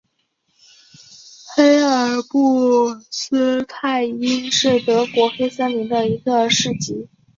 [1.53, 7.07] 黑尔布斯泰因是德国黑森州的一个市镇。